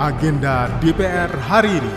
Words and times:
Agenda 0.00 0.80
DPR 0.80 1.28
hari 1.44 1.76
ini. 1.76 1.92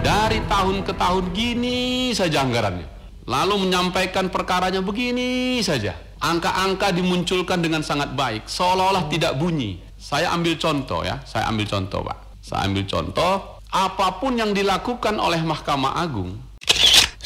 Dari 0.00 0.40
tahun 0.48 0.80
ke 0.80 0.96
tahun 0.96 1.36
gini 1.36 2.16
saja 2.16 2.40
anggarannya. 2.40 2.88
Lalu 3.28 3.68
menyampaikan 3.68 4.32
perkaranya 4.32 4.80
begini 4.80 5.60
saja. 5.60 5.92
Angka-angka 6.16 6.96
dimunculkan 6.96 7.60
dengan 7.60 7.84
sangat 7.84 8.16
baik, 8.16 8.48
seolah-olah 8.48 9.12
tidak 9.12 9.36
bunyi. 9.36 9.76
Saya 10.00 10.32
ambil 10.32 10.56
contoh 10.56 11.04
ya, 11.04 11.20
saya 11.28 11.44
ambil 11.52 11.68
contoh 11.68 12.00
Pak. 12.08 12.40
Saya 12.40 12.64
ambil 12.64 12.88
contoh, 12.88 13.60
apa 13.68 14.16
pun 14.16 14.40
yang 14.40 14.56
dilakukan 14.56 15.20
oleh 15.20 15.44
Mahkamah 15.44 16.00
Agung, 16.00 16.40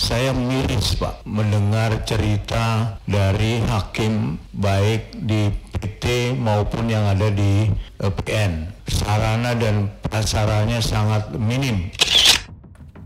saya 0.05 0.37
miris 0.37 1.01
Pak 1.01 1.25
mendengar 1.25 1.97
cerita 2.05 3.01
dari 3.09 3.57
hakim 3.73 4.37
baik 4.53 5.17
di 5.25 5.49
PT 5.81 6.37
maupun 6.37 6.93
yang 6.93 7.09
ada 7.09 7.33
di 7.33 7.73
eh, 7.73 8.13
PN. 8.13 8.69
Sarana 8.85 9.57
dan 9.57 9.89
prasaranya 10.05 10.85
sangat 10.85 11.33
minim. 11.41 11.89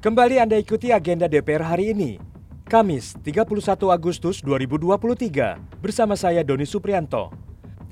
Kembali 0.03 0.43
Anda 0.43 0.59
ikuti 0.59 0.91
agenda 0.91 1.31
DPR 1.31 1.71
hari 1.71 1.95
ini. 1.95 2.19
Kamis, 2.67 3.15
31 3.23 3.47
Agustus 3.95 4.43
2023, 4.43 5.79
bersama 5.79 6.19
saya 6.19 6.43
Doni 6.43 6.67
Suprianto. 6.67 7.31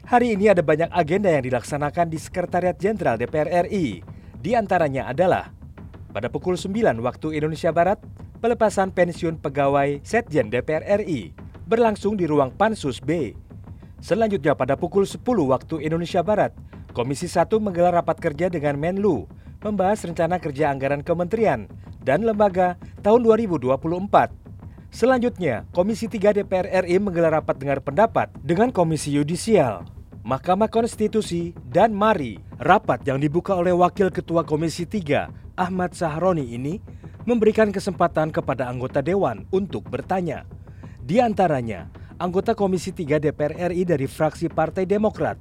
Hari 0.02 0.34
ini 0.34 0.50
ada 0.50 0.66
banyak 0.66 0.90
agenda 0.90 1.30
yang 1.30 1.46
dilaksanakan 1.46 2.10
di 2.10 2.18
Sekretariat 2.18 2.74
Jenderal 2.74 3.14
DPR 3.22 3.70
RI. 3.70 4.02
Di 4.42 4.58
antaranya 4.58 5.06
adalah 5.06 5.54
pada 6.10 6.26
pukul 6.26 6.58
9 6.58 6.74
waktu 7.06 7.38
Indonesia 7.38 7.70
Barat, 7.70 8.02
pelepasan 8.46 8.94
pensiun 8.94 9.42
pegawai 9.42 9.98
Setjen 10.06 10.54
DPR 10.54 11.02
RI 11.02 11.34
berlangsung 11.66 12.14
di 12.14 12.30
ruang 12.30 12.54
Pansus 12.54 13.02
B. 13.02 13.34
Selanjutnya 13.98 14.54
pada 14.54 14.78
pukul 14.78 15.02
10 15.02 15.18
waktu 15.26 15.82
Indonesia 15.82 16.22
Barat, 16.22 16.54
Komisi 16.94 17.26
1 17.26 17.50
menggelar 17.58 17.98
rapat 17.98 18.22
kerja 18.22 18.46
dengan 18.46 18.78
Menlu 18.78 19.26
membahas 19.66 19.98
rencana 20.06 20.38
kerja 20.38 20.70
anggaran 20.70 21.02
kementerian 21.02 21.66
dan 22.06 22.22
lembaga 22.22 22.78
tahun 23.02 23.26
2024. 23.26 24.30
Selanjutnya, 24.94 25.66
Komisi 25.74 26.06
3 26.06 26.38
DPR 26.38 26.86
RI 26.86 27.02
menggelar 27.02 27.42
rapat 27.42 27.58
dengar 27.58 27.82
pendapat 27.82 28.30
dengan 28.46 28.70
Komisi 28.70 29.10
Yudisial, 29.10 29.82
Mahkamah 30.22 30.70
Konstitusi, 30.70 31.50
dan 31.66 31.90
MARI. 31.90 32.38
Rapat 32.62 33.02
yang 33.10 33.18
dibuka 33.18 33.58
oleh 33.58 33.74
Wakil 33.74 34.14
Ketua 34.14 34.46
Komisi 34.46 34.86
3, 34.86 35.34
Ahmad 35.58 35.98
Sahroni 35.98 36.54
ini 36.54 36.78
memberikan 37.26 37.74
kesempatan 37.74 38.30
kepada 38.30 38.70
anggota 38.70 39.02
dewan 39.02 39.44
untuk 39.50 39.82
bertanya. 39.90 40.46
Di 41.02 41.18
antaranya, 41.18 41.90
anggota 42.22 42.54
Komisi 42.54 42.94
3 42.94 43.18
DPR 43.18 43.74
RI 43.74 43.82
dari 43.82 44.06
fraksi 44.06 44.46
Partai 44.46 44.86
Demokrat, 44.86 45.34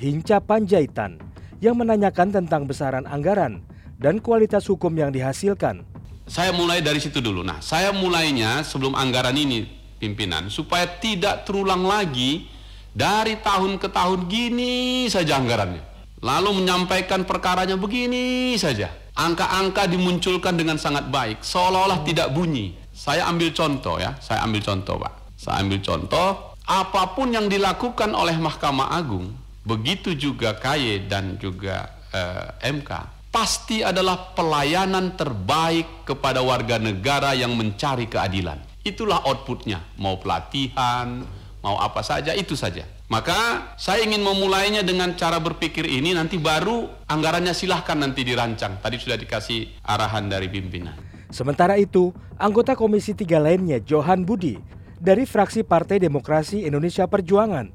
Hinca 0.00 0.40
Panjaitan, 0.40 1.20
yang 1.60 1.76
menanyakan 1.76 2.32
tentang 2.32 2.64
besaran 2.64 3.04
anggaran 3.04 3.60
dan 4.00 4.16
kualitas 4.24 4.64
hukum 4.64 4.96
yang 4.96 5.12
dihasilkan. 5.12 5.84
Saya 6.24 6.56
mulai 6.56 6.80
dari 6.80 7.04
situ 7.04 7.20
dulu. 7.20 7.44
Nah, 7.44 7.60
saya 7.60 7.92
mulainya 7.92 8.64
sebelum 8.64 8.96
anggaran 8.96 9.36
ini 9.36 9.68
pimpinan 10.00 10.48
supaya 10.48 10.88
tidak 10.88 11.44
terulang 11.44 11.84
lagi 11.84 12.48
dari 12.96 13.36
tahun 13.44 13.76
ke 13.76 13.92
tahun 13.92 14.24
gini 14.24 15.04
saja 15.12 15.36
anggarannya. 15.36 15.84
Lalu 16.20 16.64
menyampaikan 16.64 17.24
perkaranya 17.28 17.76
begini 17.76 18.56
saja 18.56 18.92
angka-angka 19.16 19.86
dimunculkan 19.90 20.54
dengan 20.54 20.76
sangat 20.76 21.08
baik, 21.08 21.42
seolah-olah 21.42 22.02
tidak 22.06 22.30
bunyi. 22.30 22.76
Saya 22.90 23.26
ambil 23.30 23.50
contoh 23.56 23.96
ya, 23.96 24.14
saya 24.20 24.44
ambil 24.44 24.60
contoh 24.60 25.00
Pak. 25.00 25.14
Saya 25.40 25.64
ambil 25.64 25.80
contoh, 25.80 26.28
apa 26.68 27.02
pun 27.16 27.32
yang 27.32 27.48
dilakukan 27.48 28.12
oleh 28.12 28.36
Mahkamah 28.36 28.92
Agung, 28.92 29.32
begitu 29.64 30.12
juga 30.12 30.52
KY 30.52 31.08
dan 31.08 31.40
juga 31.40 31.96
eh, 32.12 32.70
MK, 32.76 32.90
pasti 33.32 33.80
adalah 33.80 34.36
pelayanan 34.36 35.16
terbaik 35.16 36.04
kepada 36.04 36.44
warga 36.44 36.76
negara 36.76 37.32
yang 37.32 37.56
mencari 37.56 38.04
keadilan. 38.04 38.60
Itulah 38.84 39.24
outputnya, 39.24 39.80
mau 39.96 40.20
pelatihan, 40.20 41.24
mau 41.64 41.80
apa 41.80 42.04
saja, 42.04 42.36
itu 42.36 42.52
saja. 42.52 42.84
Maka 43.10 43.74
saya 43.74 44.06
ingin 44.06 44.22
memulainya 44.22 44.86
dengan 44.86 45.18
cara 45.18 45.42
berpikir 45.42 45.82
ini 45.82 46.14
nanti 46.14 46.38
baru 46.38 46.86
anggarannya 47.10 47.50
silahkan 47.50 47.98
nanti 47.98 48.22
dirancang. 48.22 48.78
Tadi 48.78 49.02
sudah 49.02 49.18
dikasih 49.18 49.82
arahan 49.82 50.30
dari 50.30 50.46
pimpinan. 50.46 50.94
Sementara 51.34 51.74
itu, 51.74 52.14
anggota 52.38 52.78
Komisi 52.78 53.10
3 53.10 53.42
lainnya 53.42 53.82
Johan 53.82 54.22
Budi 54.22 54.62
dari 55.02 55.26
fraksi 55.26 55.66
Partai 55.66 55.98
Demokrasi 55.98 56.62
Indonesia 56.70 57.10
Perjuangan 57.10 57.74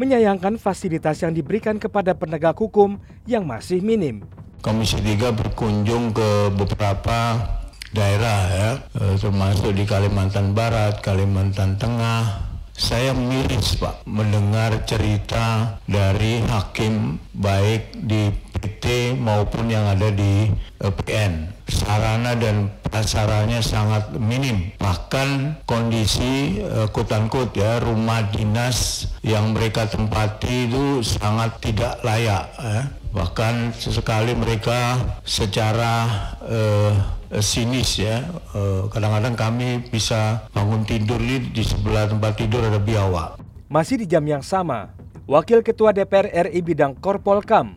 menyayangkan 0.00 0.56
fasilitas 0.56 1.20
yang 1.20 1.36
diberikan 1.36 1.76
kepada 1.76 2.16
penegak 2.16 2.56
hukum 2.56 2.96
yang 3.28 3.44
masih 3.44 3.84
minim. 3.84 4.24
Komisi 4.64 4.96
3 5.04 5.36
berkunjung 5.36 6.16
ke 6.16 6.48
beberapa 6.56 7.44
daerah 7.92 8.40
ya, 8.48 8.70
eh, 9.04 9.14
termasuk 9.20 9.76
di 9.76 9.84
Kalimantan 9.84 10.56
Barat, 10.56 11.00
Kalimantan 11.04 11.80
Tengah, 11.80 12.55
saya 12.76 13.16
miris 13.16 13.80
Pak 13.80 14.04
mendengar 14.04 14.84
cerita 14.84 15.80
dari 15.88 16.44
hakim 16.44 17.16
baik 17.32 18.04
di 18.04 18.28
PT 18.52 19.16
maupun 19.16 19.72
yang 19.72 19.88
ada 19.88 20.12
di 20.12 20.52
eh, 20.84 20.92
PN. 20.92 21.56
Sarana 21.66 22.38
dan 22.38 22.70
prasaranya 22.86 23.58
sangat 23.58 24.14
minim. 24.22 24.70
Bahkan 24.78 25.60
kondisi 25.66 26.62
uh, 26.62 26.86
kut 26.86 27.10
ya 27.58 27.82
rumah 27.82 28.22
dinas 28.30 29.10
yang 29.26 29.50
mereka 29.50 29.90
tempati 29.90 30.70
itu 30.70 31.02
sangat 31.02 31.58
tidak 31.58 31.98
layak. 32.06 32.46
Ya. 32.62 32.86
Bahkan 33.10 33.74
sesekali 33.74 34.38
mereka 34.38 34.94
secara 35.26 36.06
Eh, 36.46 36.94
sinis 37.42 37.98
ya. 37.98 38.22
Eh, 38.54 38.82
kadang-kadang 38.90 39.34
kami 39.34 39.82
bisa 39.90 40.46
bangun 40.54 40.86
tidur 40.86 41.18
di 41.20 41.62
sebelah 41.62 42.06
tempat 42.10 42.38
tidur 42.38 42.62
ada 42.62 42.78
biawak. 42.78 43.40
Masih 43.66 43.98
di 43.98 44.06
jam 44.06 44.22
yang 44.22 44.46
sama, 44.46 44.94
Wakil 45.26 45.66
Ketua 45.66 45.90
DPR 45.90 46.46
RI 46.46 46.62
bidang 46.62 46.94
Korpolkam, 47.02 47.74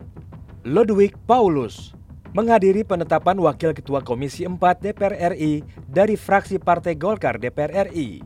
Ludwig 0.62 1.18
Paulus, 1.26 1.98
menghadiri 2.30 2.86
penetapan 2.86 3.34
Wakil 3.42 3.74
Ketua 3.74 4.06
Komisi 4.06 4.46
4 4.46 4.54
DPR 4.78 5.34
RI 5.34 5.66
dari 5.90 6.14
fraksi 6.14 6.62
Partai 6.62 6.94
Golkar 6.94 7.42
DPR 7.42 7.90
RI. 7.90 8.22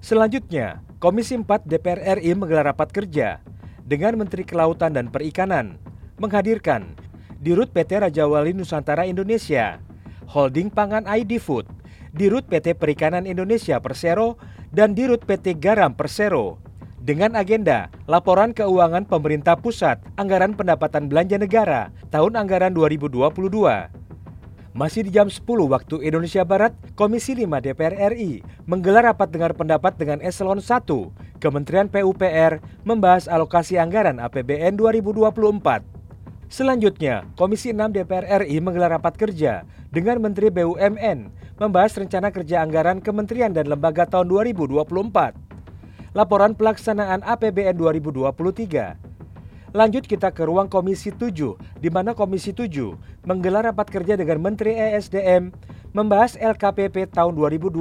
Selanjutnya, 0.00 0.80
Komisi 0.96 1.36
4 1.36 1.68
DPR 1.68 2.18
RI 2.18 2.32
menggelar 2.32 2.72
rapat 2.72 2.88
kerja 2.88 3.44
dengan 3.84 4.16
Menteri 4.16 4.48
Kelautan 4.48 4.96
dan 4.96 5.12
Perikanan, 5.12 5.76
menghadirkan 6.16 6.96
Dirut 7.42 7.74
PT 7.74 7.98
Raja 7.98 8.24
Wali 8.30 8.54
Nusantara 8.54 9.02
Indonesia, 9.02 9.82
Holding 10.30 10.70
Pangan 10.70 11.08
ID 11.08 11.42
Food, 11.42 11.66
Dirut 12.12 12.44
PT 12.46 12.76
Perikanan 12.76 13.24
Indonesia 13.24 13.80
Persero, 13.80 14.36
dan 14.70 14.92
Dirut 14.92 15.24
PT 15.24 15.58
Garam 15.58 15.96
Persero. 15.96 16.60
Dengan 17.02 17.34
agenda 17.34 17.90
laporan 18.06 18.54
keuangan 18.54 19.02
pemerintah 19.10 19.58
pusat 19.58 19.98
anggaran 20.14 20.54
pendapatan 20.54 21.10
belanja 21.10 21.34
negara 21.34 21.90
tahun 22.14 22.38
anggaran 22.38 22.70
2022. 22.78 23.42
Masih 24.72 25.04
di 25.04 25.12
jam 25.12 25.28
10 25.28 25.44
waktu 25.68 26.00
Indonesia 26.00 26.48
Barat, 26.48 26.72
Komisi 26.96 27.36
5 27.36 27.60
DPR 27.60 28.16
RI 28.16 28.40
menggelar 28.64 29.12
rapat 29.12 29.28
dengar 29.28 29.52
pendapat 29.52 30.00
dengan 30.00 30.24
Eselon 30.24 30.64
1, 30.64 30.88
Kementerian 31.44 31.92
PUPR 31.92 32.62
membahas 32.80 33.28
alokasi 33.28 33.76
anggaran 33.76 34.16
APBN 34.16 34.80
2024. 34.80 35.91
Selanjutnya, 36.52 37.24
Komisi 37.32 37.72
6 37.72 37.96
DPR 37.96 38.44
RI 38.44 38.60
menggelar 38.60 38.92
rapat 38.92 39.16
kerja 39.16 39.64
dengan 39.88 40.20
Menteri 40.20 40.52
BUMN 40.52 41.32
membahas 41.56 41.96
rencana 41.96 42.28
kerja 42.28 42.60
anggaran 42.60 43.00
kementerian 43.00 43.56
dan 43.56 43.72
lembaga 43.72 44.04
tahun 44.04 44.28
2024. 44.28 44.84
Laporan 46.12 46.52
pelaksanaan 46.52 47.24
APBN 47.24 47.72
2023. 47.72 49.72
Lanjut 49.72 50.04
kita 50.04 50.28
ke 50.28 50.44
ruang 50.44 50.68
Komisi 50.68 51.08
7, 51.08 51.56
di 51.80 51.88
mana 51.88 52.12
Komisi 52.12 52.52
7 52.52 52.68
menggelar 53.24 53.72
rapat 53.72 53.88
kerja 53.88 54.20
dengan 54.20 54.44
Menteri 54.44 54.76
ESDM 54.76 55.56
membahas 55.96 56.36
LKPP 56.36 57.16
tahun 57.16 57.32
2022 57.32 57.80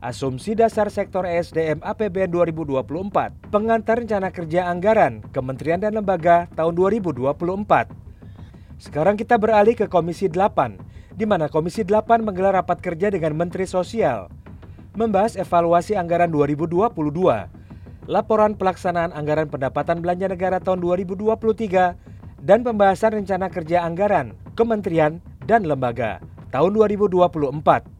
Asumsi 0.00 0.56
dasar 0.56 0.88
sektor 0.88 1.28
ESDM 1.28 1.84
APBN 1.84 2.32
2024, 2.32 3.52
pengantar 3.52 4.00
rencana 4.00 4.32
kerja 4.32 4.64
anggaran 4.72 5.20
Kementerian 5.28 5.76
dan 5.76 5.92
Lembaga 5.92 6.48
tahun 6.56 6.72
2024. 6.72 7.36
Sekarang 8.80 9.20
kita 9.20 9.36
beralih 9.36 9.76
ke 9.76 9.92
Komisi 9.92 10.32
8, 10.32 10.80
di 11.12 11.28
mana 11.28 11.52
Komisi 11.52 11.84
8 11.84 12.24
menggelar 12.24 12.56
rapat 12.56 12.80
kerja 12.80 13.12
dengan 13.12 13.36
Menteri 13.36 13.68
Sosial, 13.68 14.32
membahas 14.96 15.36
evaluasi 15.36 16.00
anggaran 16.00 16.32
2022, 16.32 16.96
laporan 18.08 18.56
pelaksanaan 18.56 19.12
anggaran 19.12 19.52
pendapatan 19.52 20.00
belanja 20.00 20.32
negara 20.32 20.64
tahun 20.64 20.80
2023, 20.80 22.40
dan 22.40 22.64
pembahasan 22.64 23.20
rencana 23.20 23.52
kerja 23.52 23.84
anggaran 23.84 24.32
Kementerian 24.56 25.20
dan 25.44 25.68
Lembaga 25.68 26.24
tahun 26.48 26.72
2024. 26.88 27.99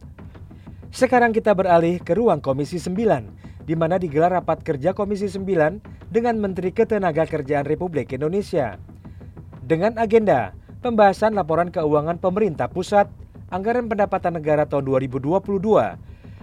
Sekarang 0.91 1.31
kita 1.31 1.55
beralih 1.55 2.03
ke 2.03 2.11
ruang 2.11 2.43
Komisi 2.43 2.75
9, 2.75 3.63
di 3.63 3.79
mana 3.79 3.95
digelar 3.95 4.35
rapat 4.35 4.59
kerja 4.59 4.91
Komisi 4.91 5.31
9 5.31 5.79
dengan 6.11 6.35
Menteri 6.35 6.75
Ketenagakerjaan 6.75 7.63
Republik 7.63 8.11
Indonesia. 8.11 8.75
dengan 9.61 9.93
agenda 9.95 10.51
pembahasan 10.83 11.31
laporan 11.31 11.71
keuangan 11.71 12.19
pemerintah 12.19 12.67
pusat 12.67 13.07
anggaran 13.47 13.87
pendapatan 13.87 14.35
negara 14.35 14.67
tahun 14.67 15.07
2022 15.07 15.39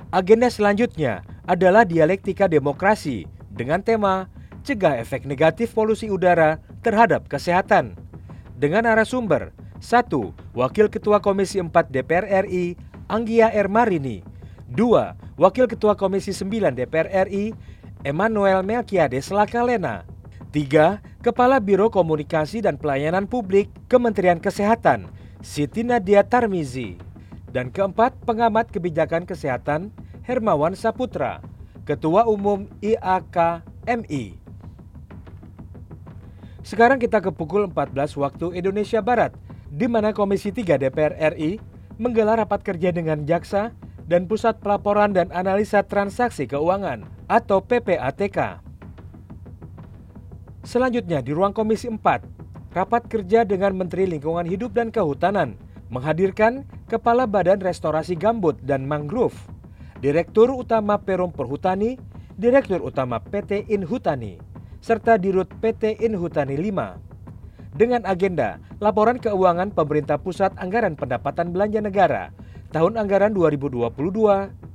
Agenda 0.10 0.50
selanjutnya 0.50 1.22
adalah 1.45 1.86
dialektika 1.86 2.50
demokrasi 2.50 3.30
dengan 3.54 3.86
tema 3.86 4.25
cegah 4.66 4.98
efek 4.98 5.30
negatif 5.30 5.78
polusi 5.78 6.10
udara 6.10 6.57
terhadap 6.81 7.30
kesehatan. 7.30 7.94
Dengan 8.57 8.90
narasumber 8.90 9.54
1. 9.84 10.10
Wakil 10.56 10.88
Ketua 10.88 11.19
Komisi 11.19 11.60
4 11.60 11.69
DPR 11.92 12.48
RI 12.48 12.80
Anggia 13.12 13.51
R. 13.51 13.68
Marini 13.68 14.24
2. 14.72 15.38
Wakil 15.38 15.68
Ketua 15.68 16.00
Komisi 16.00 16.31
9 16.31 16.72
DPR 16.72 17.28
RI 17.28 17.51
Emmanuel 18.07 18.63
Melkiades 18.63 19.28
Lakalena 19.30 20.07
3. 20.56 21.25
Kepala 21.25 21.60
Biro 21.60 21.92
Komunikasi 21.92 22.63
dan 22.63 22.80
Pelayanan 22.80 23.28
Publik 23.28 23.68
Kementerian 23.92 24.40
Kesehatan 24.40 25.12
Siti 25.44 25.84
Nadia 25.84 26.24
Tarmizi. 26.24 26.95
Dan 27.51 27.68
keempat, 27.68 28.16
pengamat 28.24 28.72
kebijakan 28.72 29.28
kesehatan 29.28 29.92
Hermawan 30.24 30.72
Saputra, 30.72 31.44
Ketua 31.84 32.24
Umum 32.31 32.72
IAKMI. 32.80 34.40
Sekarang 36.63 36.95
kita 36.95 37.19
ke 37.19 37.30
pukul 37.36 37.68
14 37.68 38.16
waktu 38.16 38.56
Indonesia 38.56 39.04
Barat, 39.04 39.36
di 39.68 39.86
mana 39.92 40.16
Komisi 40.16 40.56
3 40.56 40.80
DPR 40.80 41.36
RI 41.36 41.60
menggelar 42.00 42.40
rapat 42.40 42.63
kerja 42.63 42.95
dengan 42.95 43.28
jaksa 43.28 43.75
dan 44.07 44.31
Pusat 44.31 44.63
Pelaporan 44.63 45.12
dan 45.12 45.28
Analisa 45.36 45.84
Transaksi 45.84 46.48
Keuangan 46.48 47.04
atau 47.28 47.60
PPATK. 47.60 48.63
Selanjutnya 50.63 51.19
di 51.19 51.36
ruang 51.36 51.51
Komisi 51.51 51.92
4, 51.92 52.32
rapat 52.74 53.06
kerja 53.06 53.46
dengan 53.46 53.78
Menteri 53.78 54.10
Lingkungan 54.10 54.50
Hidup 54.50 54.74
dan 54.74 54.90
Kehutanan 54.90 55.56
menghadirkan 55.94 56.66
Kepala 56.90 57.30
Badan 57.30 57.62
Restorasi 57.62 58.18
Gambut 58.18 58.58
dan 58.66 58.90
Mangrove, 58.90 59.38
Direktur 60.02 60.50
Utama 60.50 60.98
Perum 60.98 61.30
Perhutani, 61.30 62.02
Direktur 62.34 62.81
Utama 62.81 63.22
PT 63.22 63.70
Inhutani, 63.70 64.42
serta 64.81 65.22
Dirut 65.22 65.46
PT 65.62 66.02
Inhutani 66.02 66.58
5. 66.58 67.78
Dengan 67.78 68.02
agenda 68.10 68.58
laporan 68.81 69.22
keuangan 69.22 69.69
pemerintah 69.74 70.18
pusat 70.18 70.54
anggaran 70.58 70.98
pendapatan 70.98 71.54
belanja 71.54 71.81
negara 71.81 72.34
tahun 72.74 72.98
anggaran 72.98 73.38
2022, 73.38 73.94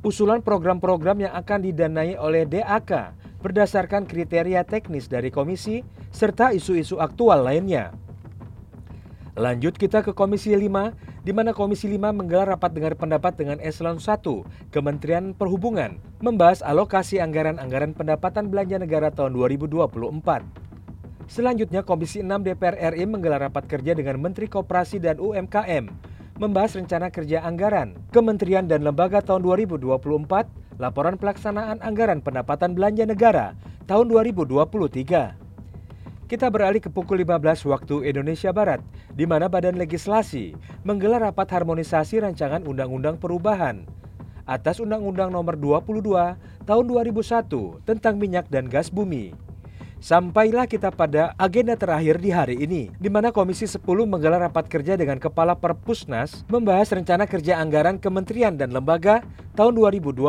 usulan 0.06 0.38
program-program 0.38 1.26
yang 1.26 1.34
akan 1.34 1.66
didanai 1.66 2.14
oleh 2.14 2.46
DAK 2.46 3.18
berdasarkan 3.42 4.06
kriteria 4.06 4.62
teknis 4.66 5.10
dari 5.10 5.34
komisi 5.34 5.82
serta 6.10 6.52
isu-isu 6.56 6.98
aktual 6.98 7.44
lainnya. 7.44 7.92
Lanjut 9.38 9.78
kita 9.78 10.02
ke 10.02 10.10
Komisi 10.10 10.50
5, 10.50 11.22
di 11.22 11.30
mana 11.30 11.54
Komisi 11.54 11.86
5 11.86 12.10
menggelar 12.10 12.50
rapat 12.50 12.74
dengar 12.74 12.98
pendapat 12.98 13.38
dengan 13.38 13.62
Eselon 13.62 14.02
1, 14.02 14.18
Kementerian 14.74 15.30
Perhubungan, 15.30 16.02
membahas 16.18 16.58
alokasi 16.58 17.22
anggaran-anggaran 17.22 17.94
pendapatan 17.94 18.50
belanja 18.50 18.82
negara 18.82 19.14
tahun 19.14 19.38
2024. 19.38 19.86
Selanjutnya 21.30 21.86
Komisi 21.86 22.18
6 22.18 22.34
DPR 22.42 22.98
RI 22.98 23.06
menggelar 23.06 23.46
rapat 23.46 23.70
kerja 23.70 23.94
dengan 23.94 24.18
Menteri 24.18 24.50
Koperasi 24.50 24.98
dan 24.98 25.22
UMKM, 25.22 25.86
membahas 26.42 26.74
rencana 26.74 27.06
kerja 27.14 27.38
anggaran, 27.46 27.94
kementerian 28.10 28.66
dan 28.66 28.82
lembaga 28.82 29.22
tahun 29.22 29.46
2024, 29.46 30.82
laporan 30.82 31.14
pelaksanaan 31.14 31.78
anggaran 31.78 32.26
pendapatan 32.26 32.74
belanja 32.74 33.06
negara 33.06 33.54
tahun 33.86 34.10
2023. 34.10 35.47
Kita 36.28 36.52
beralih 36.52 36.84
ke 36.84 36.92
pukul 36.92 37.24
15 37.24 37.64
waktu 37.64 38.12
Indonesia 38.12 38.52
Barat, 38.52 38.84
di 39.16 39.24
mana 39.24 39.48
Badan 39.48 39.80
Legislasi 39.80 40.52
menggelar 40.84 41.24
rapat 41.24 41.48
harmonisasi 41.48 42.20
rancangan 42.20 42.68
Undang-Undang 42.68 43.16
Perubahan 43.16 43.88
atas 44.44 44.76
Undang-Undang 44.76 45.32
Nomor 45.32 45.56
22 45.56 46.68
Tahun 46.68 46.84
2001 46.84 47.80
tentang 47.88 48.20
minyak 48.20 48.44
dan 48.52 48.68
gas 48.68 48.92
bumi. 48.92 49.32
Sampailah 50.04 50.68
kita 50.68 50.92
pada 50.92 51.32
agenda 51.40 51.80
terakhir 51.80 52.20
di 52.20 52.28
hari 52.28 52.60
ini, 52.60 52.92
di 53.00 53.08
mana 53.08 53.32
Komisi 53.32 53.64
10 53.64 53.80
menggelar 54.04 54.44
rapat 54.44 54.68
kerja 54.68 55.00
dengan 55.00 55.16
Kepala 55.16 55.56
Perpusnas 55.56 56.44
membahas 56.52 56.92
rencana 56.92 57.24
kerja 57.24 57.56
anggaran 57.56 57.96
kementerian 57.96 58.52
dan 58.52 58.76
lembaga 58.76 59.24
tahun 59.56 59.80
2024. 59.80 60.28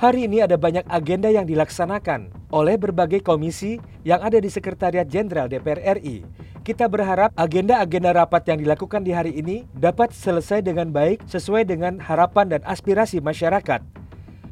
Hari 0.00 0.32
ini 0.32 0.40
ada 0.40 0.56
banyak 0.56 0.88
agenda 0.88 1.28
yang 1.28 1.44
dilaksanakan 1.44 2.39
oleh 2.50 2.76
berbagai 2.76 3.22
komisi 3.22 3.78
yang 4.02 4.22
ada 4.22 4.38
di 4.38 4.50
Sekretariat 4.50 5.06
Jenderal 5.06 5.46
DPR 5.50 5.98
RI. 5.98 6.22
Kita 6.60 6.86
berharap 6.92 7.32
agenda-agenda 7.40 8.12
rapat 8.12 8.44
yang 8.52 8.60
dilakukan 8.60 9.00
di 9.00 9.16
hari 9.16 9.32
ini 9.32 9.64
dapat 9.72 10.12
selesai 10.12 10.60
dengan 10.60 10.92
baik 10.92 11.24
sesuai 11.24 11.64
dengan 11.64 11.96
harapan 11.96 12.52
dan 12.52 12.60
aspirasi 12.68 13.24
masyarakat. 13.24 13.80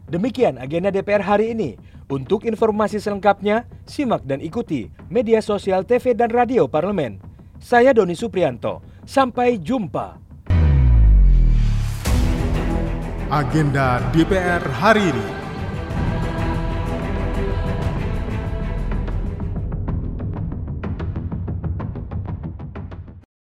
Demikian 0.08 0.56
agenda 0.56 0.88
DPR 0.88 1.20
hari 1.20 1.52
ini. 1.52 1.76
Untuk 2.08 2.48
informasi 2.48 2.96
selengkapnya, 2.96 3.68
simak 3.84 4.24
dan 4.24 4.40
ikuti 4.40 4.88
media 5.12 5.44
sosial 5.44 5.84
TV 5.84 6.16
dan 6.16 6.32
radio 6.32 6.64
parlemen. 6.64 7.20
Saya 7.60 7.92
Doni 7.92 8.16
Suprianto. 8.16 8.80
Sampai 9.04 9.60
jumpa. 9.60 10.16
Agenda 13.28 14.00
DPR 14.16 14.64
hari 14.80 15.12
ini. 15.12 15.37